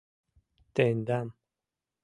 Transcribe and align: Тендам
Тендам 0.75 1.27